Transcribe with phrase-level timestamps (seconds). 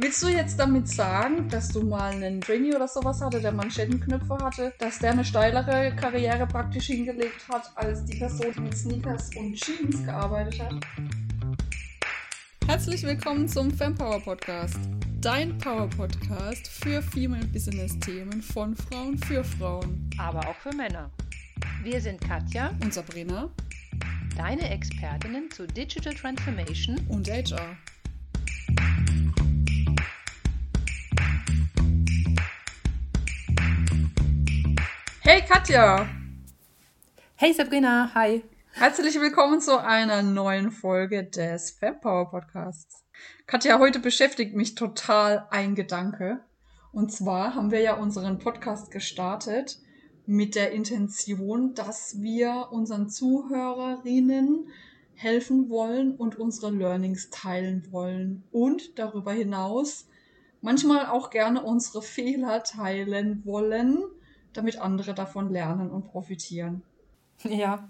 [0.00, 4.38] Willst du jetzt damit sagen, dass du mal einen Trainee oder sowas hatte, der Manschettenknöpfe
[4.38, 9.30] hatte, dass der eine steilere Karriere praktisch hingelegt hat, als die Person, die mit Sneakers
[9.34, 10.74] und Jeans gearbeitet hat?
[12.68, 14.78] Herzlich willkommen zum Fempower Podcast.
[15.20, 20.08] Dein Power Podcast für Female Business Themen von Frauen für Frauen.
[20.16, 21.10] Aber auch für Männer.
[21.82, 23.50] Wir sind Katja und Sabrina,
[24.36, 27.76] deine Expertinnen zu Digital Transformation und HR.
[35.30, 36.08] Hey Katja!
[37.34, 38.42] Hey Sabrina, hi!
[38.72, 43.04] Herzlich willkommen zu einer neuen Folge des Fempower Podcasts.
[43.46, 46.40] Katja, heute beschäftigt mich total ein Gedanke.
[46.92, 49.78] Und zwar haben wir ja unseren Podcast gestartet
[50.24, 54.68] mit der Intention, dass wir unseren Zuhörerinnen
[55.14, 60.08] helfen wollen und unsere Learnings teilen wollen und darüber hinaus
[60.62, 64.04] manchmal auch gerne unsere Fehler teilen wollen
[64.52, 66.82] damit andere davon lernen und profitieren.
[67.44, 67.88] Ja.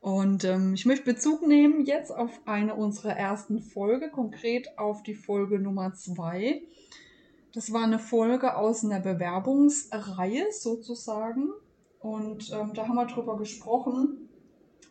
[0.00, 5.14] Und ähm, ich möchte Bezug nehmen jetzt auf eine unserer ersten Folge, konkret auf die
[5.14, 6.62] Folge Nummer zwei.
[7.52, 11.48] Das war eine Folge aus einer Bewerbungsreihe sozusagen.
[11.98, 14.28] Und ähm, da haben wir drüber gesprochen,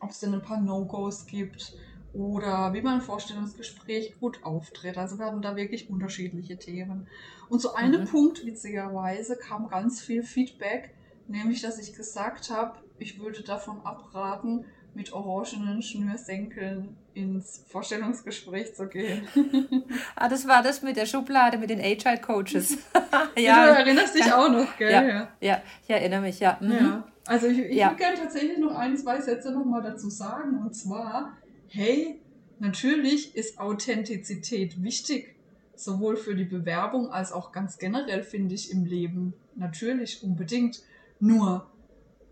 [0.02, 1.74] ob es denn ein paar No-Gos gibt
[2.18, 4.98] oder wie man im Vorstellungsgespräch gut auftritt.
[4.98, 7.08] Also wir hatten da wirklich unterschiedliche Themen.
[7.48, 8.08] Und zu einem mhm.
[8.08, 10.96] Punkt, witzigerweise, kam ganz viel Feedback,
[11.28, 18.88] nämlich dass ich gesagt habe, ich würde davon abraten, mit orangenen Schnürsenkeln ins Vorstellungsgespräch zu
[18.88, 19.28] gehen.
[20.16, 22.80] ah, das war das mit der Schublade mit den Agile Coaches.
[23.38, 24.92] ja, du erinnerst dich auch noch, gell?
[24.92, 25.28] Ja, ja.
[25.40, 26.58] ja ich erinnere mich, ja.
[26.60, 26.72] Mhm.
[26.72, 27.08] ja.
[27.28, 27.90] Also ich, ich ja.
[27.90, 30.58] würde gerne tatsächlich noch ein, zwei Sätze nochmal dazu sagen.
[30.58, 31.38] Und zwar,
[31.70, 32.20] hey,
[32.60, 35.36] natürlich ist Authentizität wichtig,
[35.76, 39.34] sowohl für die Bewerbung als auch ganz generell, finde ich, im Leben.
[39.56, 40.84] Natürlich, unbedingt.
[41.20, 41.70] Nur,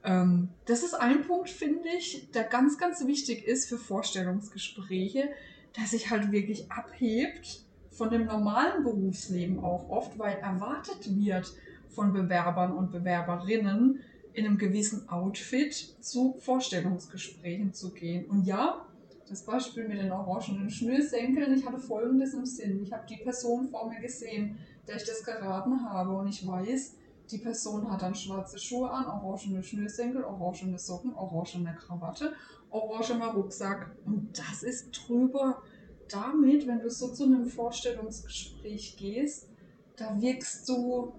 [0.03, 5.29] ähm, das ist ein Punkt, finde ich, der ganz, ganz wichtig ist für Vorstellungsgespräche,
[5.77, 11.53] der sich halt wirklich abhebt von dem normalen Berufsleben auch oft, weil erwartet wird
[11.89, 14.01] von Bewerbern und Bewerberinnen,
[14.33, 18.25] in einem gewissen Outfit zu Vorstellungsgesprächen zu gehen.
[18.25, 18.85] Und ja,
[19.27, 22.81] das Beispiel mit den orangenen Schnürsenkeln, ich hatte folgendes im Sinn.
[22.83, 26.95] Ich habe die Person vor mir gesehen, der ich das geraten habe und ich weiß,
[27.31, 32.33] die Person hat dann schwarze Schuhe an, orangene Schnürsenkel, orangene Socken, orangene Krawatte,
[32.69, 33.95] orangener Rucksack.
[34.05, 35.63] Und das ist drüber
[36.09, 39.49] damit, wenn du so zu einem Vorstellungsgespräch gehst,
[39.95, 41.13] da wirkst du,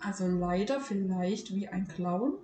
[0.00, 2.34] also leider vielleicht wie ein Clown.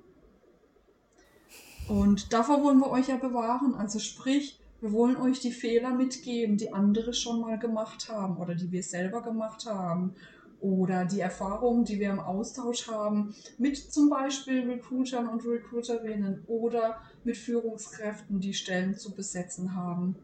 [1.89, 3.75] Und davor wollen wir euch ja bewahren.
[3.75, 8.55] Also sprich, wir wollen euch die Fehler mitgeben, die andere schon mal gemacht haben oder
[8.55, 10.15] die wir selber gemacht haben
[10.61, 17.01] oder die Erfahrungen, die wir im Austausch haben mit zum Beispiel Recruitern und Recruiterinnen oder
[17.25, 20.17] mit Führungskräften, die Stellen zu besetzen haben.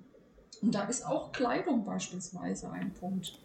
[0.63, 3.39] Und da ist auch Kleidung beispielsweise ein Punkt.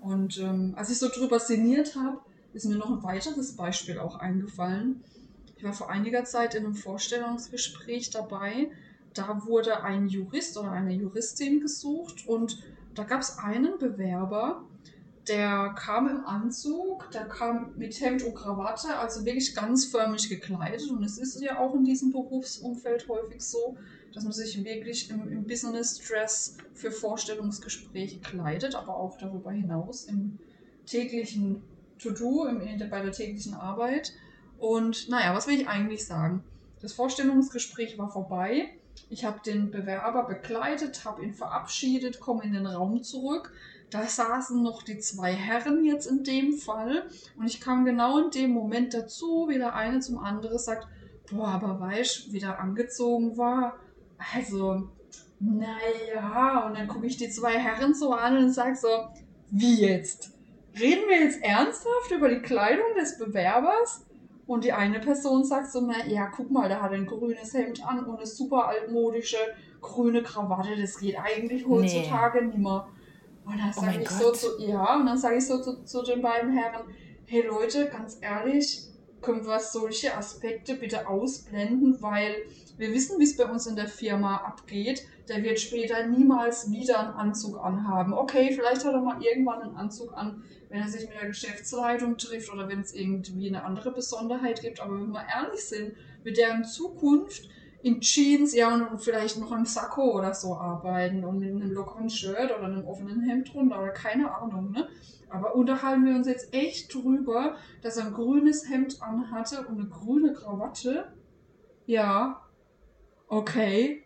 [0.00, 2.18] Und ähm, als ich so drüber sinniert habe,
[2.52, 5.02] ist mir noch ein weiteres Beispiel auch eingefallen.
[5.56, 8.70] Ich war vor einiger Zeit in einem Vorstellungsgespräch dabei
[9.14, 12.62] da wurde ein Jurist oder eine Juristin gesucht und
[12.94, 14.64] da gab es einen Bewerber,
[15.28, 20.90] der kam im Anzug, der kam mit Hemd und Krawatte, also wirklich ganz förmlich gekleidet.
[20.90, 23.76] Und es ist ja auch in diesem Berufsumfeld häufig so,
[24.12, 30.38] dass man sich wirklich im, im Business-Dress für Vorstellungsgespräche kleidet, aber auch darüber hinaus im
[30.86, 31.62] täglichen
[31.98, 32.48] To-Do,
[32.90, 34.12] bei der täglichen Arbeit.
[34.58, 36.42] Und naja, was will ich eigentlich sagen?
[36.80, 38.70] Das Vorstellungsgespräch war vorbei
[39.10, 43.52] ich habe den Bewerber begleitet, habe ihn verabschiedet, komme in den Raum zurück.
[43.90, 47.08] Da saßen noch die zwei Herren jetzt in dem Fall.
[47.36, 50.86] Und ich kam genau in dem Moment dazu, wie der eine zum anderen sagt,
[51.28, 53.76] boah, aber weißt, wie der angezogen war.
[54.32, 54.88] Also,
[55.40, 59.08] naja, und dann gucke ich die zwei Herren so an und sage so,
[59.50, 60.30] wie jetzt?
[60.78, 64.06] Reden wir jetzt ernsthaft über die Kleidung des Bewerbers?
[64.50, 67.86] Und die eine Person sagt so, na ja, guck mal, der hat ein grünes Hemd
[67.86, 69.36] an und eine super altmodische
[69.80, 70.70] grüne Krawatte.
[70.76, 72.46] Das geht eigentlich heutzutage nee.
[72.48, 72.88] nicht mehr.
[73.44, 74.18] Und dann oh sage ich Gott.
[74.18, 76.82] so zu, ja, und dann sage ich so zu, zu den beiden Herren,
[77.26, 78.89] hey Leute, ganz ehrlich,
[79.22, 82.34] können wir solche Aspekte bitte ausblenden, weil
[82.78, 85.06] wir wissen, wie es bei uns in der Firma abgeht.
[85.28, 88.14] Der wird später niemals wieder einen Anzug anhaben.
[88.14, 92.16] Okay, vielleicht hat er mal irgendwann einen Anzug an, wenn er sich mit der Geschäftsleitung
[92.16, 94.80] trifft oder wenn es irgendwie eine andere Besonderheit gibt.
[94.80, 95.92] Aber wenn wir ehrlich sind,
[96.24, 97.48] mit deren Zukunft
[97.82, 102.10] in Jeans, ja, und vielleicht noch im Sakko oder so arbeiten und in einem lockeren
[102.10, 104.88] Shirt oder einem offenen Hemd drunter oder keine Ahnung, ne?
[105.30, 109.88] Aber unterhalten wir uns jetzt echt drüber, dass er ein grünes Hemd anhatte und eine
[109.88, 111.12] grüne Krawatte?
[111.86, 112.42] Ja.
[113.28, 114.04] Okay.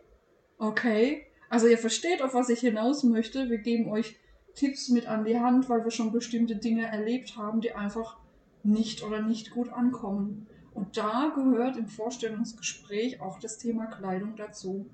[0.58, 1.26] Okay.
[1.48, 3.48] Also ihr versteht, auf was ich hinaus möchte.
[3.48, 4.18] Wir geben euch
[4.54, 8.18] Tipps mit an die Hand, weil wir schon bestimmte Dinge erlebt haben, die einfach
[8.62, 10.46] nicht oder nicht gut ankommen.
[10.72, 14.90] Und da gehört im Vorstellungsgespräch auch das Thema Kleidung dazu.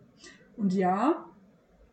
[0.57, 1.30] Und ja,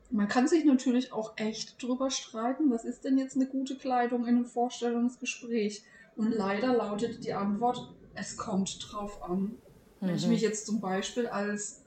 [0.10, 4.24] man kann sich natürlich auch echt drüber streiten, was ist denn jetzt eine gute Kleidung
[4.24, 5.84] in einem Vorstellungsgespräch?
[6.16, 9.40] Und leider lautet die Antwort, es kommt drauf an.
[9.40, 9.58] Mhm.
[10.00, 10.32] Wenn ich mhm.
[10.32, 11.84] mich jetzt zum Beispiel als,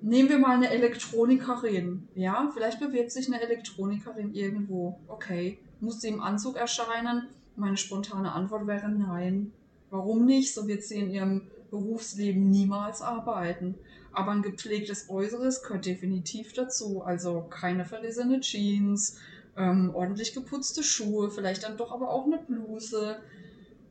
[0.00, 6.08] nehmen wir mal eine Elektronikerin, ja, vielleicht bewirbt sich eine Elektronikerin irgendwo, okay, muss sie
[6.08, 7.28] im Anzug erscheinen?
[7.56, 9.52] Meine spontane Antwort wäre nein.
[9.90, 10.52] Warum nicht?
[10.52, 13.76] So wird sie in ihrem Berufsleben niemals arbeiten.
[14.14, 17.02] Aber ein gepflegtes Äußeres gehört definitiv dazu.
[17.02, 19.18] Also keine verlesene Jeans,
[19.56, 23.16] ähm, ordentlich geputzte Schuhe, vielleicht dann doch aber auch eine Bluse.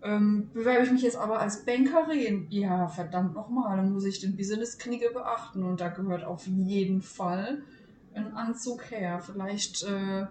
[0.02, 2.48] Ähm, bewerbe ich mich jetzt aber als Bankerin?
[2.50, 7.64] Ja, verdammt nochmal, dann muss ich den Business-Knigge beachten und da gehört auf jeden Fall
[8.14, 9.22] ein Anzug her.
[9.22, 10.26] Vielleicht, äh,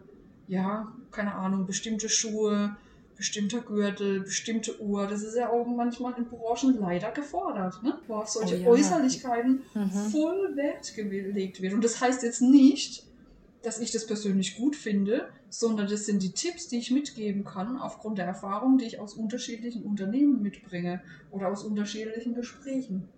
[0.46, 2.76] ja, keine Ahnung, bestimmte Schuhe,
[3.16, 5.06] bestimmter Gürtel, bestimmte Uhr.
[5.06, 7.98] Das ist ja auch manchmal in Branchen leider gefordert, ne?
[8.06, 8.68] wo auf solche oh ja.
[8.68, 9.90] Äußerlichkeiten mhm.
[9.90, 11.74] voll Wert gelegt wird.
[11.74, 13.04] Und das heißt jetzt nicht,
[13.62, 17.76] dass ich das persönlich gut finde, sondern das sind die Tipps, die ich mitgeben kann,
[17.76, 23.08] aufgrund der Erfahrung, die ich aus unterschiedlichen Unternehmen mitbringe oder aus unterschiedlichen Gesprächen.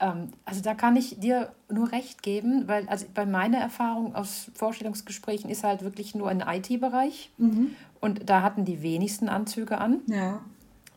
[0.00, 4.50] Ähm, also da kann ich dir nur recht geben, weil also bei meiner Erfahrung aus
[4.54, 7.76] Vorstellungsgesprächen ist halt wirklich nur ein IT-Bereich mhm.
[8.00, 10.00] Und da hatten die wenigsten Anzüge an.
[10.06, 10.40] Ja.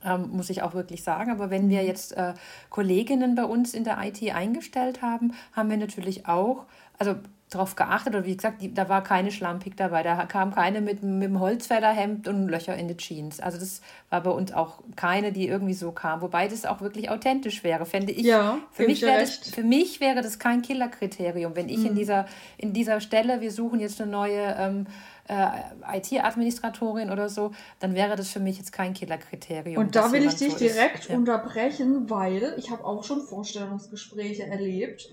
[0.06, 1.32] Ähm, muss ich auch wirklich sagen.
[1.32, 2.34] Aber wenn wir jetzt äh,
[2.70, 6.66] Kolleginnen bei uns in der IT eingestellt haben, haben wir natürlich auch,
[6.98, 7.16] also
[7.54, 8.16] darauf geachtet.
[8.16, 10.04] Oder wie gesagt, die, da war keine Schlampig dabei.
[10.04, 13.40] Da kam keine mit, mit dem Holzfällerhemd und Löcher in die Jeans.
[13.40, 16.22] Also das war bei uns auch keine, die irgendwie so kam.
[16.22, 18.26] Wobei das auch wirklich authentisch wäre, fände ich.
[18.26, 21.56] Ja, für, mich wäre das, für mich wäre das kein Killerkriterium.
[21.56, 21.88] Wenn ich mhm.
[21.88, 22.26] in, dieser,
[22.58, 24.88] in dieser Stelle, wir suchen jetzt eine neue ähm,
[25.28, 29.82] äh, IT-Administratorin oder so, dann wäre das für mich jetzt kein Killerkriterium.
[29.82, 31.10] Und da will ich dich so direkt ist.
[31.10, 35.10] unterbrechen, weil ich habe auch schon Vorstellungsgespräche erlebt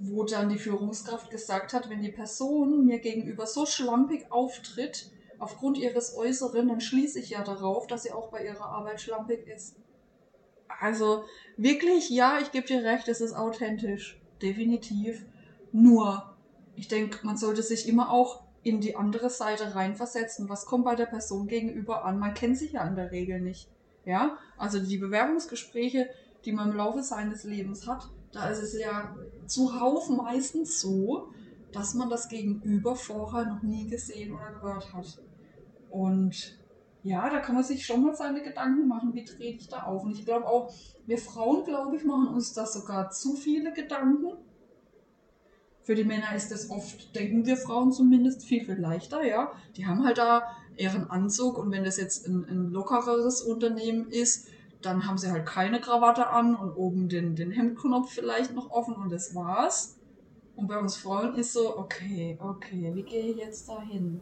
[0.00, 5.78] wo dann die Führungskraft gesagt hat, wenn die Person mir gegenüber so schlampig auftritt, aufgrund
[5.78, 9.76] ihres Äußeren, dann schließe ich ja darauf, dass sie auch bei ihrer Arbeit schlampig ist.
[10.80, 11.24] Also
[11.56, 14.20] wirklich, ja, ich gebe dir recht, es ist authentisch.
[14.42, 15.24] Definitiv.
[15.72, 16.36] Nur,
[16.76, 20.48] ich denke, man sollte sich immer auch in die andere Seite reinversetzen.
[20.48, 22.18] Was kommt bei der Person gegenüber an?
[22.18, 23.68] Man kennt sich ja in der Regel nicht.
[24.04, 26.08] Ja, also die Bewerbungsgespräche,
[26.44, 29.14] die man im Laufe seines Lebens hat, da ist es ja
[29.46, 31.32] zuhauf meistens so,
[31.72, 35.18] dass man das Gegenüber vorher noch nie gesehen oder gehört hat.
[35.90, 36.58] Und
[37.02, 40.04] ja, da kann man sich schon mal seine Gedanken machen, wie trete ich da auf.
[40.04, 40.72] Und ich glaube auch,
[41.06, 44.32] wir Frauen, glaube ich, machen uns da sogar zu viele Gedanken.
[45.88, 49.52] Für die Männer ist das oft, denken wir Frauen zumindest, viel, viel leichter, ja.
[49.74, 50.42] Die haben halt da
[50.76, 54.48] ihren Anzug und wenn das jetzt ein, ein lockereres Unternehmen ist,
[54.82, 58.96] dann haben sie halt keine Krawatte an und oben den, den Hemdknopf vielleicht noch offen
[58.96, 59.98] und das war's.
[60.56, 64.20] Und bei uns Frauen ist so, okay, okay, wie gehe ich jetzt da hin?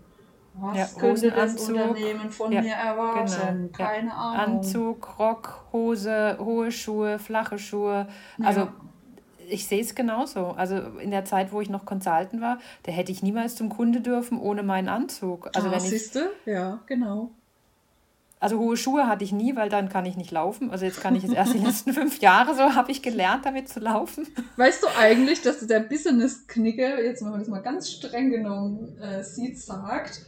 [0.54, 3.56] Was ja, könnte das Unternehmen von ja, mir erwarten?
[3.56, 4.14] Genau, Keine ja.
[4.14, 4.58] Ahnung.
[4.58, 8.06] Anzug, Rock, Hose, hohe Schuhe, flache Schuhe.
[8.40, 8.68] Also
[9.48, 10.48] ich sehe es genauso.
[10.48, 14.00] Also in der Zeit, wo ich noch Consultant war, da hätte ich niemals zum Kunde
[14.00, 15.50] dürfen ohne meinen Anzug.
[15.54, 16.10] Also ah, wenn ich?
[16.44, 17.30] Ja, genau.
[18.38, 20.70] Also hohe Schuhe hatte ich nie, weil dann kann ich nicht laufen.
[20.70, 23.68] Also jetzt kann ich jetzt erst die letzten fünf Jahre so habe ich gelernt, damit
[23.68, 24.26] zu laufen.
[24.56, 29.22] Weißt du eigentlich, dass der Business-Knicke, jetzt wenn man das mal ganz streng genommen äh,
[29.24, 30.20] sieht, sagt,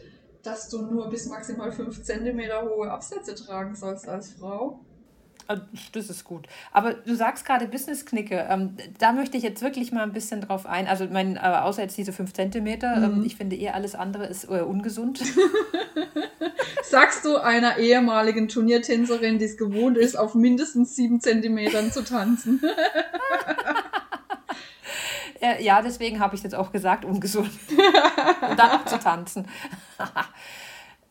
[0.43, 4.81] dass du nur bis maximal fünf Zentimeter hohe Absätze tragen sollst als Frau?
[5.50, 5.57] Ah,
[5.93, 6.47] das ist gut.
[6.73, 8.47] Aber du sagst gerade Business-Knicke.
[8.50, 10.87] Ähm, da möchte ich jetzt wirklich mal ein bisschen drauf ein.
[10.87, 13.19] Also, mein, äh, außer jetzt diese 5 Zentimeter, ähm, mhm.
[13.21, 15.23] ähm, ich finde eher alles andere ist äh, ungesund.
[16.83, 22.61] Sagst du einer ehemaligen Turniertänzerin, die es gewohnt ist, auf mindestens 7 Zentimetern zu tanzen?
[25.61, 27.50] ja, deswegen habe ich jetzt auch gesagt, ungesund.
[28.50, 29.47] Und dann auch zu tanzen.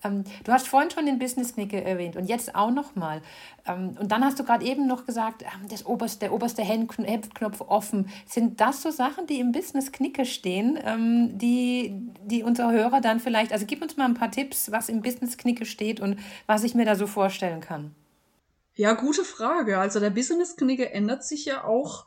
[0.07, 3.21] Ähm, du hast vorhin schon den Business-Knicke erwähnt und jetzt auch nochmal.
[3.67, 7.61] Ähm, und dann hast du gerade eben noch gesagt, ähm, das oberste, der oberste Hemdknopf
[7.61, 8.09] offen.
[8.25, 13.51] Sind das so Sachen, die im Business-Knicke stehen, ähm, die, die unsere Hörer dann vielleicht,
[13.51, 16.85] also gib uns mal ein paar Tipps, was im Business-Knicke steht und was ich mir
[16.85, 17.93] da so vorstellen kann.
[18.75, 19.79] Ja, gute Frage.
[19.79, 22.05] Also der Business-Knicke ändert sich ja auch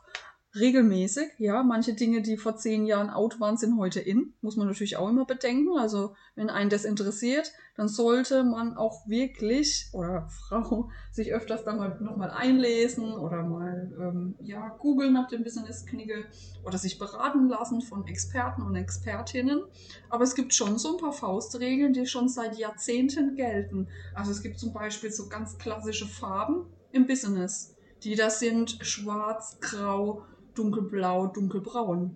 [0.55, 1.29] regelmäßig.
[1.37, 4.33] Ja, manche Dinge, die vor zehn Jahren out waren, sind heute in.
[4.41, 5.77] Muss man natürlich auch immer bedenken.
[5.77, 11.73] Also, wenn einen das interessiert, dann sollte man auch wirklich oder Frau sich öfters da
[11.73, 16.25] mal nochmal einlesen oder mal ähm, ja, googeln nach dem Business-Knigge
[16.65, 19.63] oder sich beraten lassen von Experten und Expertinnen.
[20.09, 23.87] Aber es gibt schon so ein paar Faustregeln, die schon seit Jahrzehnten gelten.
[24.13, 27.75] Also es gibt zum Beispiel so ganz klassische Farben im Business.
[28.03, 32.15] Die das sind schwarz, grau, dunkelblau, dunkelbraun.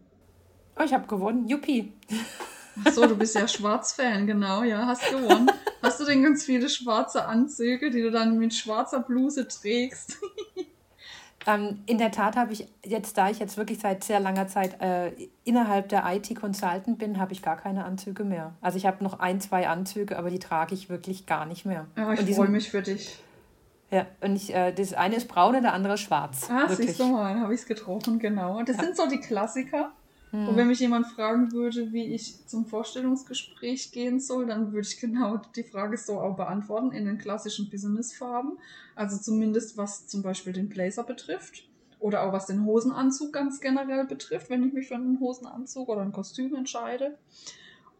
[0.78, 1.48] Oh, ich habe gewonnen.
[1.48, 1.94] Juppie.
[2.84, 5.50] Ach so, du bist ja Schwarz-Fan, genau, ja, hast gewonnen.
[5.82, 10.18] Hast du denn ganz viele schwarze Anzüge, die du dann mit schwarzer Bluse trägst?
[11.48, 14.82] ähm, in der Tat habe ich jetzt, da ich jetzt wirklich seit sehr langer Zeit
[14.82, 15.12] äh,
[15.46, 18.56] innerhalb der IT-Consultant bin, habe ich gar keine Anzüge mehr.
[18.62, 21.86] Also ich habe noch ein, zwei Anzüge, aber die trage ich wirklich gar nicht mehr.
[21.96, 23.20] Ja, ich freue mich für dich.
[23.92, 26.50] Ja, und ich, äh, das eine ist braun und der andere ist schwarz.
[26.50, 26.90] Ah, wirklich.
[26.90, 28.58] siehst du mal, habe ich es getroffen, genau.
[28.58, 28.84] Und das ja.
[28.84, 29.92] sind so die Klassiker.
[30.32, 30.50] Hm.
[30.50, 35.00] Und wenn mich jemand fragen würde, wie ich zum Vorstellungsgespräch gehen soll, dann würde ich
[35.00, 38.58] genau die Frage so auch beantworten in den klassischen Businessfarben.
[38.96, 41.68] Also zumindest was zum Beispiel den Blazer betrifft.
[42.00, 46.02] Oder auch was den Hosenanzug ganz generell betrifft, wenn ich mich für einen Hosenanzug oder
[46.02, 47.18] ein Kostüm entscheide.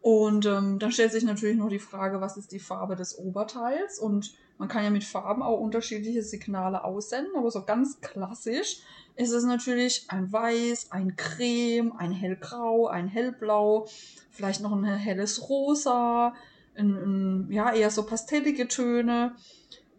[0.02, 3.98] Und ähm, dann stellt sich natürlich noch die Frage, was ist die Farbe des Oberteils?
[3.98, 8.78] Und man kann ja mit Farben auch unterschiedliche Signale aussenden, aber so ganz klassisch
[9.16, 13.86] ist es natürlich ein Weiß, ein Creme, ein Hellgrau, ein Hellblau,
[14.30, 16.34] vielleicht noch ein helles Rosa,
[16.74, 19.34] ein, ein, ja, eher so pastellige Töne.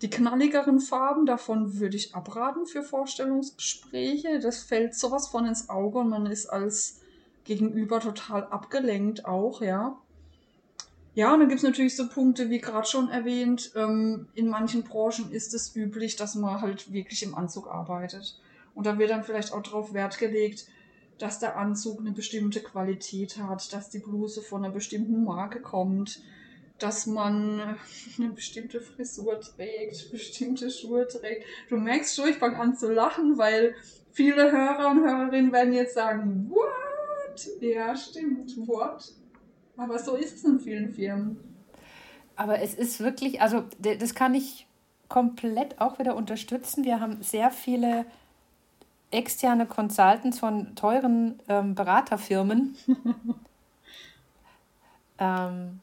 [0.03, 4.39] Die knalligeren Farben, davon würde ich abraten für Vorstellungsgespräche.
[4.39, 7.01] Das fällt sowas von ins Auge und man ist als
[7.45, 9.99] Gegenüber total abgelenkt auch, ja.
[11.17, 14.83] Ja, und dann gibt es natürlich so Punkte, wie gerade schon erwähnt, ähm, in manchen
[14.83, 18.39] Branchen ist es üblich, dass man halt wirklich im Anzug arbeitet.
[18.75, 20.67] Und da wird dann vielleicht auch darauf Wert gelegt,
[21.17, 26.21] dass der Anzug eine bestimmte Qualität hat, dass die Bluse von einer bestimmten Marke kommt,
[26.77, 27.77] dass man
[28.19, 31.47] eine bestimmte Frisur trägt, bestimmte Schuhe trägt.
[31.69, 33.73] Du merkst schon, ich fange an zu lachen, weil
[34.11, 37.47] viele Hörer und Hörerinnen werden jetzt sagen, what?
[37.59, 39.15] Ja, stimmt, what?
[39.77, 41.37] Aber so ist es in vielen Firmen.
[42.35, 44.67] Aber es ist wirklich, also das kann ich
[45.09, 46.83] komplett auch wieder unterstützen.
[46.83, 48.05] Wir haben sehr viele
[49.11, 52.75] externe Consultants von teuren ähm, Beraterfirmen.
[55.19, 55.79] ähm,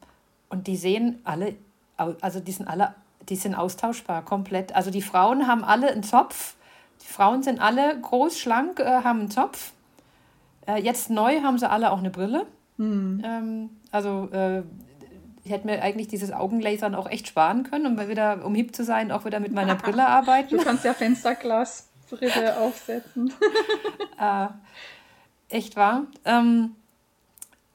[0.49, 1.55] und die sehen alle,
[1.97, 2.93] also die sind alle,
[3.27, 4.75] die sind austauschbar komplett.
[4.75, 6.55] Also die Frauen haben alle einen Zopf.
[7.01, 9.73] Die Frauen sind alle groß, schlank, äh, haben einen Zopf.
[10.67, 12.45] Äh, jetzt neu haben sie alle auch eine Brille.
[12.77, 13.21] Mhm.
[13.23, 14.63] Ähm, also äh,
[15.43, 18.83] ich hätte mir eigentlich dieses Augenlasern auch echt sparen können, um wieder, um hip zu
[18.83, 20.57] sein, auch wieder mit meiner Brille arbeiten.
[20.57, 23.31] Du kannst ja Fensterglasbrille aufsetzen.
[24.19, 24.47] äh,
[25.55, 26.05] echt wahr.
[26.25, 26.75] Ähm,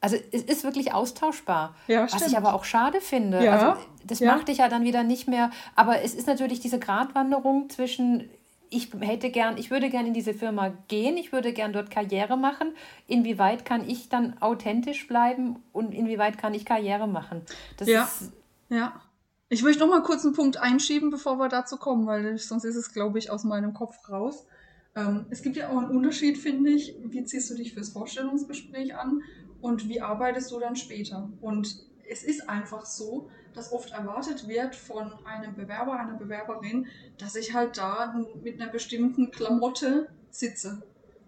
[0.00, 1.74] also es ist wirklich austauschbar.
[1.86, 3.44] Ja, was ich aber auch schade finde.
[3.44, 3.52] Ja.
[3.52, 4.34] Also, das ja.
[4.34, 5.50] macht dich ja dann wieder nicht mehr.
[5.76, 8.28] Aber es ist natürlich diese Gratwanderung zwischen
[8.70, 12.36] ich hätte gern, ich würde gern in diese Firma gehen, ich würde gern dort Karriere
[12.36, 12.72] machen.
[13.08, 17.42] Inwieweit kann ich dann authentisch bleiben und inwieweit kann ich Karriere machen?
[17.76, 18.04] Das ja.
[18.04, 18.32] Ist,
[18.68, 19.00] ja.
[19.48, 22.76] Ich möchte noch mal kurz einen Punkt einschieben, bevor wir dazu kommen, weil sonst ist
[22.76, 24.46] es, glaube ich, aus meinem Kopf raus.
[24.94, 26.94] Ähm, es gibt ja auch einen Unterschied, finde ich.
[27.04, 29.22] Wie ziehst du dich fürs Vorstellungsgespräch an
[29.60, 31.28] und wie arbeitest du dann später?
[31.40, 36.86] Und es ist einfach so, dass oft erwartet wird von einem Bewerber, einer Bewerberin,
[37.18, 40.82] dass ich halt da mit einer bestimmten Klamotte sitze.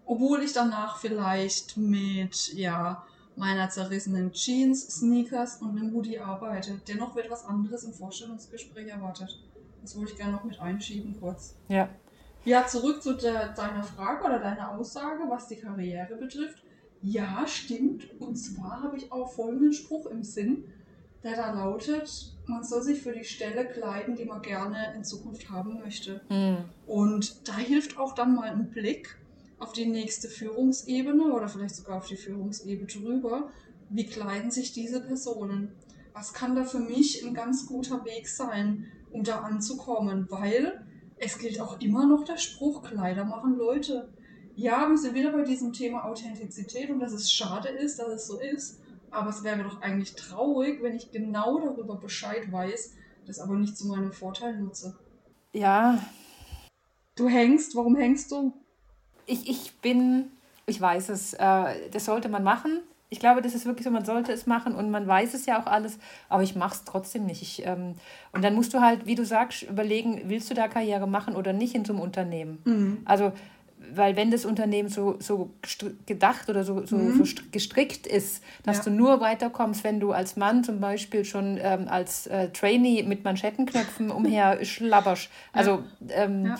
[0.05, 6.81] Obwohl ich danach vielleicht mit, ja, meiner zerrissenen Jeans, Sneakers und einem Hoodie arbeite.
[6.87, 9.39] Dennoch wird was anderes im Vorstellungsgespräch erwartet.
[9.81, 11.55] Das wollte ich gerne noch mit einschieben kurz.
[11.67, 11.89] Ja.
[12.45, 16.61] Ja, zurück zu der, deiner Frage oder deiner Aussage, was die Karriere betrifft.
[17.03, 18.09] Ja, stimmt.
[18.19, 20.65] Und zwar habe ich auch folgenden Spruch im Sinn
[21.23, 25.49] der da lautet, man soll sich für die Stelle kleiden, die man gerne in Zukunft
[25.49, 26.21] haben möchte.
[26.29, 26.65] Mhm.
[26.85, 29.17] Und da hilft auch dann mal ein Blick
[29.57, 33.49] auf die nächste Führungsebene oder vielleicht sogar auf die Führungsebene drüber.
[33.89, 35.71] Wie kleiden sich diese Personen?
[36.13, 40.27] Was kann da für mich ein ganz guter Weg sein, um da anzukommen?
[40.29, 40.85] Weil
[41.17, 44.09] es gilt auch immer noch der Spruch, Kleider machen Leute.
[44.55, 48.27] Ja, wir sind wieder bei diesem Thema Authentizität und dass es schade ist, dass es
[48.27, 48.79] so ist.
[49.09, 52.93] Aber es wäre doch eigentlich traurig, wenn ich genau darüber Bescheid weiß,
[53.27, 54.97] das aber nicht zu meinem Vorteil nutze.
[55.53, 55.99] Ja.
[57.15, 58.53] Du hängst, warum hängst du?
[59.25, 60.31] Ich, ich bin,
[60.65, 62.81] ich weiß es, äh, das sollte man machen.
[63.09, 65.61] Ich glaube, das ist wirklich so, man sollte es machen und man weiß es ja
[65.61, 67.43] auch alles, aber ich mache es trotzdem nicht.
[67.43, 67.93] Ich, ähm,
[68.31, 71.53] und dann musst du halt, wie du sagst, überlegen, willst du da Karriere machen oder
[71.53, 72.59] nicht in so einem Unternehmen?
[72.65, 73.01] Mhm.
[73.05, 73.31] Also
[73.95, 75.51] weil wenn das Unternehmen so, so
[76.05, 77.23] gedacht oder so, so, mhm.
[77.23, 78.83] so gestrickt ist, dass ja.
[78.83, 83.23] du nur weiterkommst, wenn du als Mann zum Beispiel schon ähm, als äh, Trainee mit
[83.23, 85.29] Manschettenknöpfen umher schlabberst.
[85.51, 86.55] Also ähm, ja.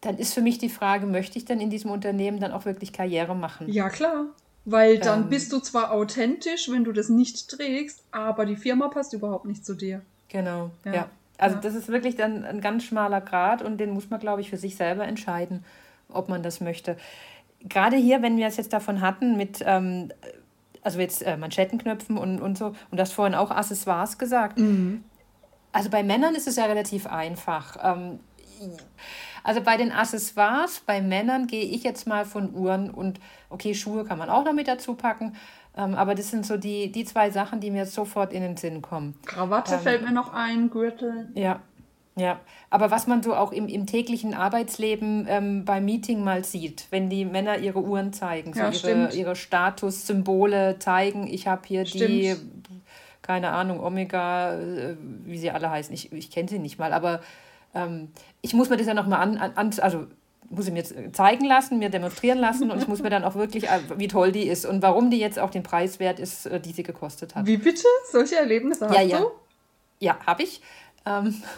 [0.00, 2.92] dann ist für mich die Frage, möchte ich denn in diesem Unternehmen dann auch wirklich
[2.92, 3.70] Karriere machen?
[3.70, 4.26] Ja, klar.
[4.64, 8.88] Weil dann ähm, bist du zwar authentisch, wenn du das nicht trägst, aber die Firma
[8.88, 10.02] passt überhaupt nicht zu dir.
[10.28, 10.94] Genau, ja.
[10.94, 11.08] ja.
[11.38, 14.50] Also das ist wirklich dann ein ganz schmaler Grad und den muss man, glaube ich,
[14.50, 15.64] für sich selber entscheiden,
[16.12, 16.96] ob man das möchte.
[17.60, 20.10] Gerade hier, wenn wir es jetzt davon hatten mit, ähm,
[20.82, 24.58] also jetzt äh, Manschettenknöpfen und, und so, und du hast vorhin auch Accessoires gesagt.
[24.58, 25.04] Mhm.
[25.72, 27.76] Also bei Männern ist es ja relativ einfach.
[27.82, 28.20] Ähm,
[29.44, 33.18] also bei den Accessoires, bei Männern gehe ich jetzt mal von Uhren und
[33.50, 35.34] okay, Schuhe kann man auch noch mit dazu packen.
[35.76, 38.82] Ähm, aber das sind so die, die zwei Sachen, die mir sofort in den Sinn
[38.82, 39.18] kommen.
[39.24, 41.30] Krawatte ähm, fällt mir noch ein, Gürtel.
[41.34, 41.60] Ja,
[42.16, 42.40] ja.
[42.70, 47.08] Aber was man so auch im, im täglichen Arbeitsleben ähm, beim Meeting mal sieht, wenn
[47.08, 52.08] die Männer ihre Uhren zeigen, so ja, ihre, ihre Statussymbole zeigen, ich habe hier stimmt.
[52.08, 52.36] die,
[53.22, 57.20] keine Ahnung, Omega, äh, wie sie alle heißen, ich, ich kenne sie nicht mal, aber
[57.74, 58.08] ähm,
[58.42, 60.06] ich muss mir das ja nochmal an, an, also
[60.50, 63.68] muss ich mir zeigen lassen, mir demonstrieren lassen und ich muss mir dann auch wirklich,
[63.68, 66.60] äh, wie toll die ist und warum die jetzt auch den Preis wert ist, äh,
[66.60, 67.46] die sie gekostet hat.
[67.46, 67.86] Wie bitte?
[68.10, 69.20] Solche Erlebnisse hast ja, ja.
[69.20, 69.30] du?
[69.98, 70.60] Ja, habe ich.
[71.06, 71.42] Ähm.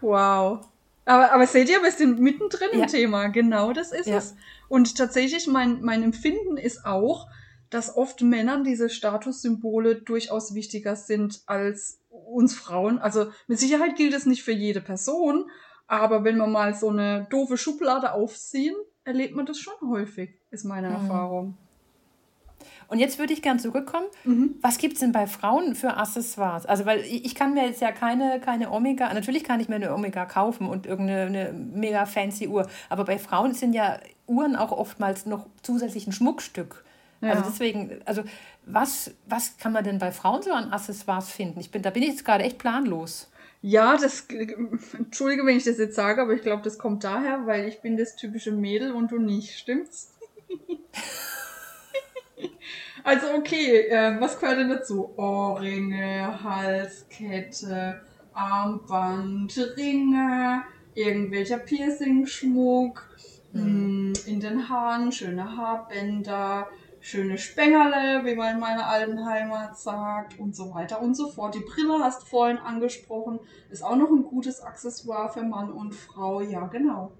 [0.00, 0.66] Wow.
[1.04, 2.80] Aber, aber seht ihr, wir sind mittendrin ja.
[2.80, 3.28] im Thema.
[3.28, 4.16] Genau das ist ja.
[4.16, 4.34] es.
[4.68, 7.28] Und tatsächlich, mein, mein Empfinden ist auch,
[7.70, 12.98] dass oft Männern diese Statussymbole durchaus wichtiger sind als uns Frauen.
[12.98, 15.50] Also mit Sicherheit gilt es nicht für jede Person,
[15.86, 18.74] aber wenn wir mal so eine doofe Schublade aufziehen,
[19.04, 20.94] erlebt man das schon häufig, ist meine mhm.
[20.94, 21.58] Erfahrung.
[22.88, 24.06] Und jetzt würde ich gern zurückkommen.
[24.24, 24.54] Mhm.
[24.60, 26.66] Was gibt es denn bei Frauen für Accessoires?
[26.66, 29.92] Also, weil ich, kann mir jetzt ja keine, keine Omega, natürlich kann ich mir eine
[29.92, 35.26] Omega kaufen und irgendeine mega fancy Uhr, aber bei Frauen sind ja Uhren auch oftmals
[35.26, 36.84] noch zusätzlich ein Schmuckstück.
[37.20, 37.30] Ja.
[37.30, 38.22] Also deswegen, also
[38.66, 41.60] was, was kann man denn bei Frauen so an Accessoires finden?
[41.60, 43.30] Ich bin, da bin ich jetzt gerade echt planlos.
[43.62, 44.26] Ja, das,
[44.98, 47.96] entschuldige, wenn ich das jetzt sage, aber ich glaube, das kommt daher, weil ich bin
[47.96, 50.14] das typische Mädel und du nicht, stimmt's?
[53.04, 55.12] also okay, äh, was gehört denn dazu?
[55.16, 58.00] Ohrringe, Halskette,
[58.32, 60.62] Armband, Ringe,
[60.94, 63.08] irgendwelcher Piercing-Schmuck,
[63.52, 64.12] mhm.
[64.26, 66.68] in den Haaren, schöne Haarbänder,
[67.00, 71.54] schöne Spengerle, wie man in meiner alten Heimat sagt und so weiter und so fort.
[71.54, 73.38] Die Brille hast du vorhin angesprochen,
[73.70, 77.12] ist auch noch ein gutes Accessoire für Mann und Frau, ja genau.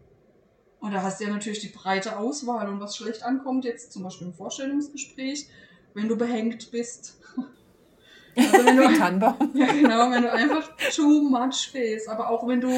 [0.87, 4.05] Und da hast du ja natürlich die breite Auswahl und was schlecht ankommt, jetzt zum
[4.05, 5.49] Beispiel im Vorstellungsgespräch,
[5.94, 7.18] wenn du behängt bist.
[8.38, 8.83] Also wenn du,
[9.59, 12.68] ja genau, wenn du einfach too much wählst, aber auch wenn du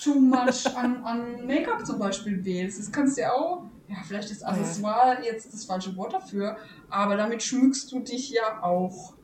[0.00, 4.30] too much an, an Make-up zum Beispiel wählst, das kannst du ja auch ja, vielleicht
[4.30, 5.32] ist Accessoire ja.
[5.32, 6.56] jetzt das falsche Wort dafür,
[6.88, 9.14] aber damit schmückst du dich ja auch.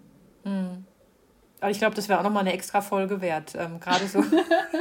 [0.44, 0.84] Mhm.
[1.60, 3.54] Aber ich glaube, das wäre auch nochmal eine extra Folge wert.
[3.56, 4.24] Ähm, Gerade so.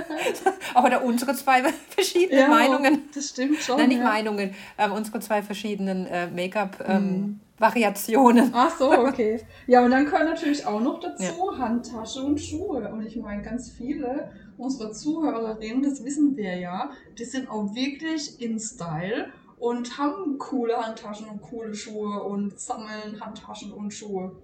[0.73, 3.01] aber da unsere zwei verschiedenen ja, Meinungen.
[3.13, 3.75] Das stimmt schon.
[3.77, 4.05] Nein, nicht ja.
[4.05, 4.55] Meinungen.
[4.77, 8.45] Ähm, unsere zwei verschiedenen äh, Make-up-Variationen.
[8.45, 8.55] Ähm, mhm.
[8.55, 9.41] Ach so, okay.
[9.67, 11.57] Ja, und dann können natürlich auch noch dazu ja.
[11.57, 12.89] Handtasche und Schuhe.
[12.89, 18.41] Und ich meine, ganz viele unserer Zuhörerinnen, das wissen wir ja, die sind auch wirklich
[18.41, 24.37] in Style und haben coole Handtaschen und coole Schuhe und sammeln Handtaschen und Schuhe.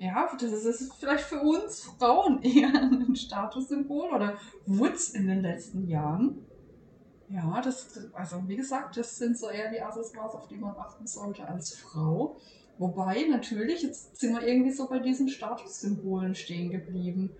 [0.00, 5.86] Ja, das ist vielleicht für uns Frauen eher ein Statussymbol oder Woods in den letzten
[5.86, 6.46] Jahren.
[7.28, 11.06] Ja, das, also wie gesagt, das sind so eher die Accessoires, auf die man achten
[11.06, 12.38] sollte als Frau.
[12.78, 17.30] Wobei natürlich, jetzt sind wir irgendwie so bei diesen Statussymbolen stehen geblieben.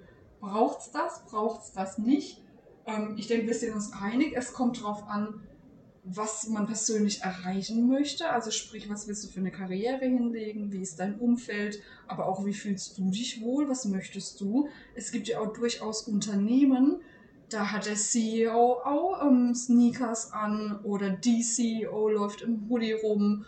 [0.40, 1.25] Braucht's das?
[1.31, 2.42] Braucht's das nicht?
[2.85, 4.35] Ähm, ich denke, wir sind uns einig.
[4.37, 5.46] Es kommt darauf an,
[6.02, 8.30] was man persönlich erreichen möchte.
[8.30, 10.72] Also sprich, was willst du für eine Karriere hinlegen?
[10.72, 11.80] Wie ist dein Umfeld?
[12.06, 13.68] Aber auch, wie fühlst du dich wohl?
[13.68, 14.68] Was möchtest du?
[14.94, 17.00] Es gibt ja auch durchaus Unternehmen,
[17.50, 23.44] da hat der CEO auch ähm, Sneakers an oder die CEO läuft im Hoodie rum.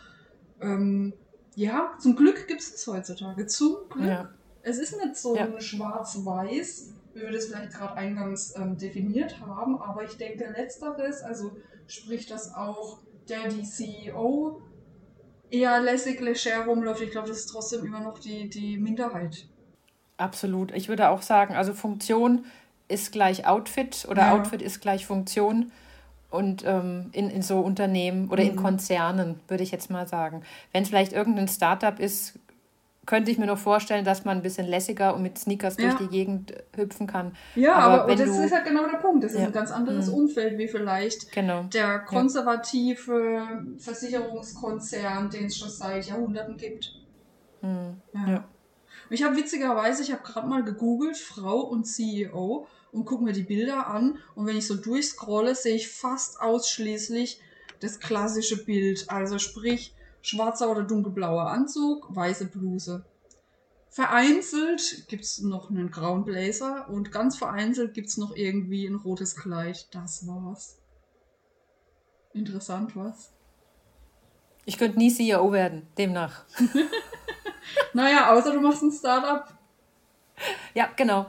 [0.61, 1.13] Ähm,
[1.55, 3.47] ja, zum Glück gibt es es heutzutage.
[3.47, 4.07] Zum Glück.
[4.07, 4.31] Ja.
[4.63, 5.61] Es ist nicht so ja.
[5.61, 11.57] schwarz-weiß, wie wir das vielleicht gerade eingangs ähm, definiert haben, aber ich denke, letzteres, also
[11.87, 12.99] sprich, dass auch
[13.29, 14.61] der die CEO
[15.51, 17.03] eher lässig leger rumläuft.
[17.03, 19.47] Ich glaube, das ist trotzdem immer noch die, die Minderheit.
[20.17, 20.73] Absolut.
[20.73, 22.47] Ich würde auch sagen, also Funktion
[22.89, 24.33] ist gleich Outfit oder ja.
[24.33, 25.73] Outfit ist gleich Funktion.
[26.31, 28.51] Und ähm, in, in so Unternehmen oder mhm.
[28.51, 30.43] in Konzernen, würde ich jetzt mal sagen.
[30.73, 32.39] Wenn es vielleicht irgendein Startup ist,
[33.05, 35.89] könnte ich mir noch vorstellen, dass man ein bisschen lässiger und mit Sneakers ja.
[35.89, 37.35] durch die Gegend hüpfen kann.
[37.57, 39.25] Ja, aber, aber das du, ist halt genau der Punkt.
[39.25, 40.15] Das ist ein ganz anderes mhm.
[40.15, 41.65] Umfeld wie vielleicht genau.
[41.65, 43.63] der konservative ja.
[43.79, 46.95] Versicherungskonzern, den es schon seit Jahrhunderten gibt.
[47.61, 48.01] Mhm.
[48.15, 48.45] Ja.
[49.11, 53.43] Ich habe witzigerweise, ich habe gerade mal gegoogelt, Frau und CEO und gucke mir die
[53.43, 57.41] Bilder an und wenn ich so durchscrolle, sehe ich fast ausschließlich
[57.81, 59.07] das klassische Bild.
[59.09, 63.05] Also sprich, schwarzer oder dunkelblauer Anzug, weiße Bluse.
[63.91, 68.95] Vereinzelt gibt es noch einen grauen Blazer und ganz vereinzelt gibt es noch irgendwie ein
[68.95, 69.89] rotes Kleid.
[69.95, 70.79] Das war's.
[72.33, 73.33] Interessant, was?
[74.65, 76.45] Ich könnte nie CEO werden, demnach.
[77.93, 79.53] naja, außer du machst ein Startup.
[80.73, 81.27] Ja, genau.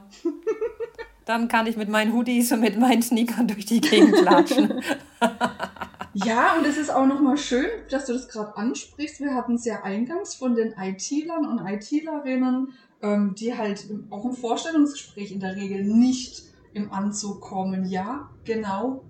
[1.26, 4.82] Dann kann ich mit meinen Hoodies und mit meinen Sneakern durch die Gegend latschen.
[6.14, 9.20] Ja, und es ist auch nochmal schön, dass du das gerade ansprichst.
[9.20, 14.34] Wir hatten es ja eingangs von den IT-Lern und IT-Lerinnen, ähm, die halt auch im
[14.34, 17.86] Vorstellungsgespräch in der Regel nicht im Anzug kommen.
[17.86, 19.04] Ja, genau.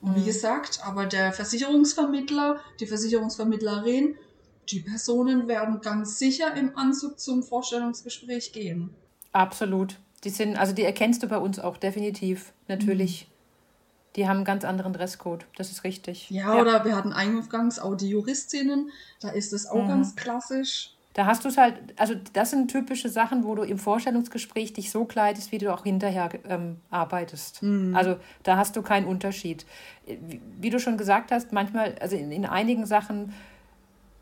[0.00, 0.26] Und wie mhm.
[0.26, 4.16] gesagt, aber der Versicherungsvermittler, die Versicherungsvermittlerin,
[4.68, 8.90] die Personen werden ganz sicher im Anzug zum Vorstellungsgespräch gehen.
[9.32, 9.98] Absolut.
[10.24, 13.28] Die sind, also die erkennst du bei uns auch definitiv, natürlich.
[14.16, 16.30] Die haben einen ganz anderen Dresscode, das ist richtig.
[16.30, 16.60] Ja, ja.
[16.60, 19.88] oder wir hatten eingangs auch die Juristinnen, da ist es auch mhm.
[19.88, 20.92] ganz klassisch.
[21.14, 24.90] Da hast du es halt, also das sind typische Sachen, wo du im Vorstellungsgespräch dich
[24.90, 27.62] so kleidest, wie du auch hinterher ähm, arbeitest.
[27.62, 27.94] Mhm.
[27.94, 29.66] Also da hast du keinen Unterschied.
[30.06, 33.34] Wie, wie, du schon gesagt hast, manchmal, also in, in einigen Sachen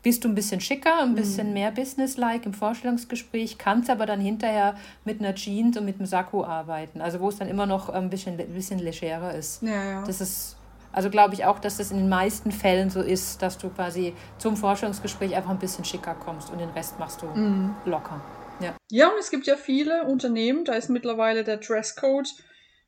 [0.03, 1.53] bist du ein bisschen schicker, ein bisschen mhm.
[1.53, 6.43] mehr businesslike im Vorstellungsgespräch, kannst aber dann hinterher mit einer Jeans und mit einem Sakko
[6.43, 7.01] arbeiten.
[7.01, 9.61] Also wo es dann immer noch ein bisschen, ein bisschen legerer ist.
[9.61, 10.03] Ja, ja.
[10.03, 10.57] Das ist,
[10.91, 14.13] also glaube ich auch, dass das in den meisten Fällen so ist, dass du quasi
[14.37, 17.75] zum Vorstellungsgespräch einfach ein bisschen schicker kommst und den Rest machst du mhm.
[17.85, 18.21] locker.
[18.59, 18.75] Ja.
[18.91, 22.29] ja, und es gibt ja viele Unternehmen, da ist mittlerweile der Dresscode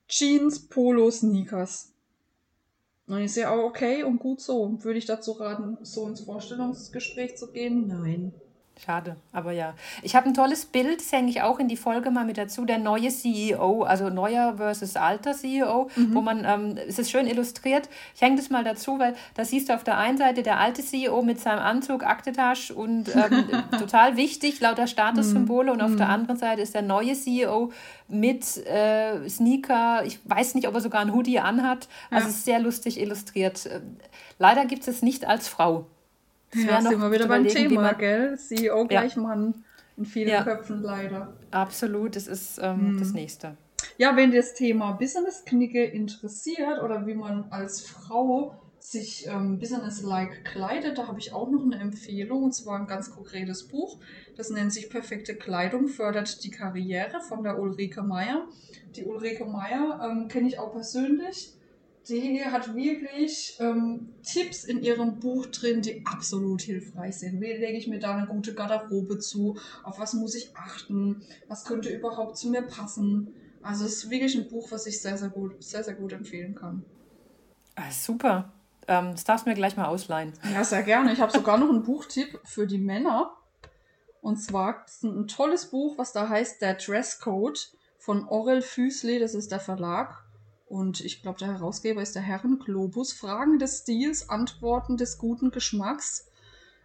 [0.07, 1.92] Jeans, Polo, Sneakers.
[3.07, 4.77] Und ich sehe auch okay und gut so.
[4.83, 7.87] Würde ich dazu raten, so ins Vorstellungsgespräch zu gehen?
[7.87, 8.42] Nein.
[8.83, 9.75] Schade, aber ja.
[10.01, 12.65] Ich habe ein tolles Bild, das hänge ich auch in die Folge mal mit dazu,
[12.65, 16.15] der neue CEO, also neuer versus alter CEO, mhm.
[16.15, 17.87] wo man, ähm, es ist schön illustriert.
[18.15, 20.83] Ich hänge das mal dazu, weil da siehst du auf der einen Seite der alte
[20.83, 23.45] CEO mit seinem Anzug, Aktetasche und ähm,
[23.79, 25.97] total wichtig, lauter Statussymbole und auf mhm.
[25.97, 27.71] der anderen Seite ist der neue CEO
[28.07, 32.29] mit äh, Sneaker, ich weiß nicht, ob er sogar ein Hoodie anhat, also ja.
[32.29, 33.69] es ist sehr lustig illustriert.
[34.39, 35.87] Leider gibt es es nicht als Frau.
[36.53, 38.37] Das ja, sind wir wieder beim Thema, gell?
[38.37, 39.21] CEO gleich ja.
[39.21, 39.63] Mann
[39.97, 40.43] in vielen ja.
[40.43, 41.33] Köpfen leider.
[41.51, 42.99] Absolut, das ist ähm, hm.
[42.99, 43.57] das Nächste.
[43.97, 50.97] Ja, wenn das Thema Business-Knicke interessiert oder wie man als Frau sich ähm, business-like kleidet,
[50.97, 53.97] da habe ich auch noch eine Empfehlung und zwar ein ganz konkretes Buch.
[54.35, 58.45] Das nennt sich Perfekte Kleidung fördert die Karriere von der Ulrike Meier.
[58.95, 61.53] Die Ulrike Meier ähm, kenne ich auch persönlich
[62.07, 67.39] die hat wirklich ähm, Tipps in ihrem Buch drin, die absolut hilfreich sind.
[67.39, 69.57] Wie lege ich mir da eine gute Garderobe zu?
[69.83, 71.21] Auf was muss ich achten?
[71.47, 73.33] Was könnte überhaupt zu mir passen?
[73.61, 76.55] Also es ist wirklich ein Buch, was ich sehr, sehr gut, sehr, sehr gut empfehlen
[76.55, 76.83] kann.
[77.75, 78.51] Ah, super.
[78.87, 80.33] Ähm, das darfst du mir gleich mal ausleihen.
[80.53, 81.13] Ja, sehr gerne.
[81.13, 83.33] Ich habe sogar noch einen Buchtipp für die Männer.
[84.19, 89.33] Und zwar ist ein tolles Buch, was da heißt Der Dresscode von Orel Füßli, das
[89.33, 90.22] ist der Verlag.
[90.65, 93.13] Und ich glaube, der Herausgeber ist der Herren Globus.
[93.13, 96.27] Fragen des Stils, Antworten des guten Geschmacks.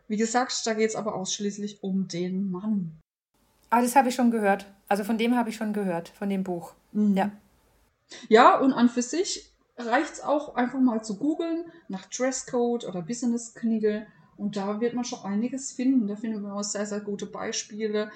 [0.08, 2.98] Wie gesagt, da geht es aber ausschließlich um den Mann.
[3.70, 4.66] Ah, das habe ich schon gehört.
[4.88, 6.74] Also von dem habe ich schon gehört, von dem Buch.
[6.92, 7.16] Mhm.
[7.16, 7.30] Ja.
[8.28, 13.02] Ja, und an für sich reicht es auch einfach mal zu googeln nach Dresscode oder
[13.02, 14.06] Business-Knigge.
[14.36, 16.08] Und da wird man schon einiges finden.
[16.08, 18.10] Da finden wir auch sehr, sehr gute Beispiele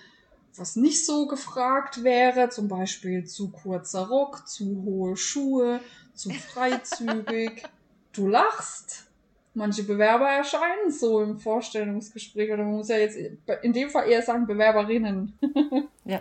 [0.57, 5.81] was nicht so gefragt wäre, zum Beispiel zu kurzer Rock, zu hohe Schuhe,
[6.15, 7.65] zu freizügig.
[8.12, 9.09] du lachst.
[9.55, 13.19] Manche Bewerber erscheinen so im Vorstellungsgespräch oder man muss ja jetzt
[13.62, 15.38] in dem Fall eher sagen Bewerberinnen.
[16.05, 16.21] ja.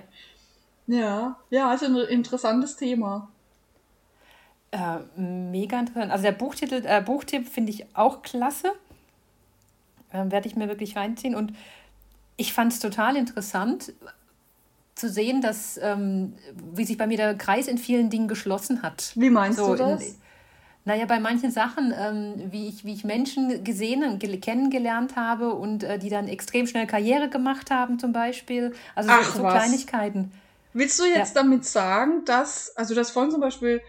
[0.88, 3.32] Ja, ja, ist ein interessantes Thema.
[4.72, 6.12] Äh, mega interessant.
[6.12, 8.74] Also der Buchtitel, äh, Buchtipp finde ich auch klasse.
[10.12, 11.36] Äh, Werde ich mir wirklich reinziehen.
[11.36, 11.54] Und
[12.36, 13.94] ich fand es total interessant,
[14.96, 16.34] zu sehen, dass ähm,
[16.74, 19.12] wie sich bei mir der Kreis in vielen Dingen geschlossen hat.
[19.16, 20.02] Wie meinst so du das?
[20.02, 20.16] In,
[20.84, 25.84] naja, bei manchen Sachen, ähm, wie, ich, wie ich Menschen gesehen und kennengelernt habe und
[25.84, 28.74] äh, die dann extrem schnell Karriere gemacht haben, zum Beispiel.
[28.96, 30.32] Also Ach, so, so Kleinigkeiten.
[30.74, 31.44] Willst du jetzt ja.
[31.44, 33.82] damit sagen, dass, also du hast vorhin zum Beispiel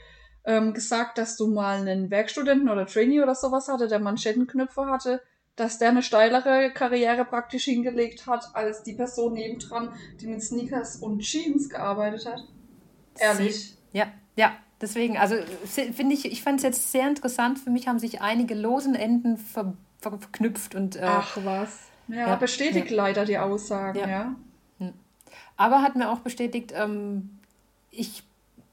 [0.45, 5.23] ähm, gesagt, dass du mal einen Werkstudenten oder Trainee oder sowas hatte, der Manschettenknöpfe hatte.
[5.57, 10.97] Dass der eine steilere Karriere praktisch hingelegt hat, als die Person nebendran, die mit Sneakers
[10.97, 12.45] und Jeans gearbeitet hat.
[13.19, 13.77] Ehrlich.
[13.93, 14.53] Ja, ja.
[14.81, 17.61] Deswegen, also finde ich, ich fand es jetzt sehr interessant.
[17.61, 20.97] Für mich haben sich einige losen Enden ver, ver, verknüpft und.
[20.97, 21.85] Äh, Ach was.
[22.09, 22.97] Ja, ja bestätigt ja.
[22.97, 24.09] leider die Aussagen, ja.
[24.09, 24.37] ja.
[24.79, 24.93] Hm.
[25.57, 27.39] Aber hat mir auch bestätigt, ähm,
[27.93, 28.25] ich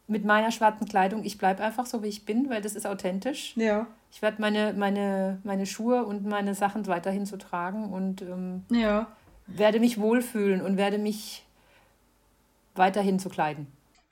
[0.10, 3.56] mit meiner schwarzen Kleidung, ich bleibe einfach so, wie ich bin, weil das ist authentisch.
[3.56, 3.88] Ja.
[4.12, 9.08] Ich werde meine, meine, meine Schuhe und meine Sachen weiterhin so tragen und ähm, ja.
[9.46, 11.46] werde mich wohlfühlen und werde mich
[12.76, 13.68] weiterhin so kleiden.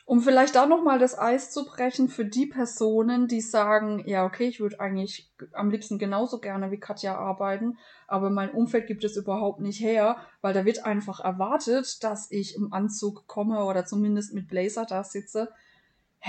[0.05, 4.47] Um vielleicht da nochmal das Eis zu brechen für die Personen, die sagen, ja, okay,
[4.47, 9.17] ich würde eigentlich am liebsten genauso gerne wie Katja arbeiten, aber mein Umfeld gibt es
[9.17, 14.33] überhaupt nicht her, weil da wird einfach erwartet, dass ich im Anzug komme oder zumindest
[14.33, 15.49] mit Blazer da sitze.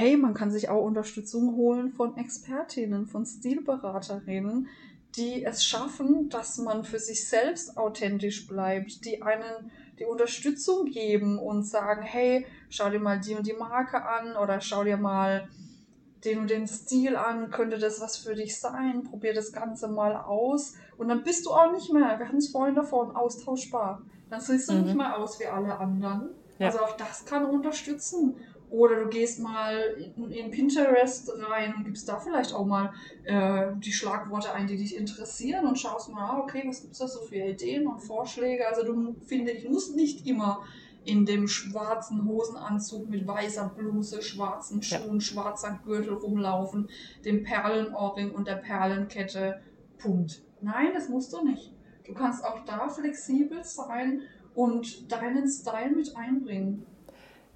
[0.00, 4.68] Hey, man kann sich auch Unterstützung holen von Expertinnen, von Stilberaterinnen,
[5.16, 11.40] die es schaffen, dass man für sich selbst authentisch bleibt, die einen die Unterstützung geben
[11.40, 15.48] und sagen, hey, schau dir mal die und die Marke an oder schau dir mal
[16.24, 20.14] den und den Stil an, könnte das was für dich sein, probier das Ganze mal
[20.14, 24.02] aus und dann bist du auch nicht mehr, wir hatten es vorhin davon, austauschbar.
[24.30, 24.82] Dann siehst du mhm.
[24.84, 26.28] nicht mehr aus wie alle anderen.
[26.61, 26.66] Ja.
[26.66, 28.37] Also auch das kann unterstützen.
[28.70, 32.92] Oder du gehst mal in, in, Pinterest rein und gibst da vielleicht auch mal
[33.24, 36.98] äh, die Schlagworte ein, die dich interessieren und schaust mal, ah, okay, was gibt es
[36.98, 38.66] da so für Ideen und Vorschläge.
[38.68, 40.64] Also du finde ich musst nicht immer
[41.04, 45.20] in dem schwarzen Hosenanzug mit weißer Bluse, schwarzen Schuhen, ja.
[45.20, 46.88] schwarzer Gürtel rumlaufen,
[47.24, 49.61] dem Perlenohrring und der Perlenkette.
[49.98, 50.42] Punkt.
[50.61, 51.72] Nein, das musst du nicht.
[52.04, 54.22] Du kannst auch da flexibel sein
[54.54, 56.87] und deinen Style mit einbringen.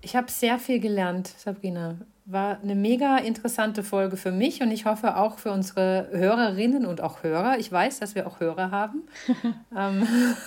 [0.05, 1.97] Ich habe sehr viel gelernt, Sabrina.
[2.25, 7.01] War eine mega interessante Folge für mich und ich hoffe auch für unsere Hörerinnen und
[7.01, 7.59] auch Hörer.
[7.59, 9.03] Ich weiß, dass wir auch Hörer haben.
[9.77, 10.07] ähm,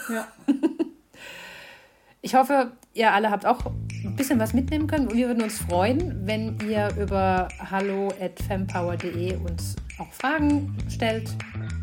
[0.10, 0.28] ja.
[2.22, 5.08] Ich hoffe, ihr alle habt auch ein bisschen was mitnehmen können.
[5.08, 11.30] Und wir würden uns freuen, wenn ihr über hallo@fempower.de uns auch Fragen stellt.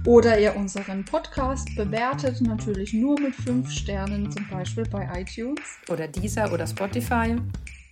[0.05, 5.61] Oder ihr unseren Podcast bewertet, natürlich nur mit fünf Sternen, zum Beispiel bei iTunes.
[5.88, 7.37] Oder dieser oder Spotify.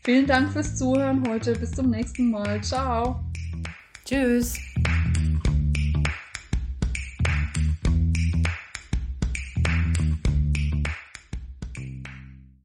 [0.02, 1.52] Vielen Dank fürs Zuhören heute.
[1.52, 2.60] Bis zum nächsten Mal.
[2.62, 3.20] Ciao.
[4.04, 4.58] Tschüss.